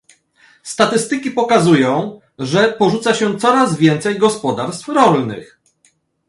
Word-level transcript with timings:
Statystyki 0.63 1.31
pokazują, 1.33 2.21
że 2.39 2.73
porzuca 2.73 3.13
się 3.13 3.37
coraz 3.37 3.77
więcej 3.77 4.17
gospodarstw 4.19 4.87
rolnych 4.87 5.59